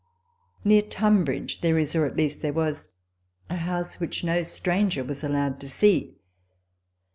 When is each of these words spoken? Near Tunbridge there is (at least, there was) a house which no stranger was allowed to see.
Near 0.63 0.81
Tunbridge 0.81 1.61
there 1.61 1.77
is 1.77 1.95
(at 1.95 2.15
least, 2.17 2.41
there 2.41 2.53
was) 2.53 2.87
a 3.51 3.57
house 3.57 3.99
which 3.99 4.23
no 4.23 4.41
stranger 4.41 5.03
was 5.03 5.23
allowed 5.23 5.59
to 5.59 5.69
see. 5.69 6.15